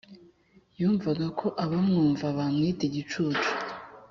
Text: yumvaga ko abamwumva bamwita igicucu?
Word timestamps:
yumvaga 0.79 1.25
ko 1.39 1.47
abamwumva 1.63 2.25
bamwita 2.37 2.81
igicucu? 2.89 3.43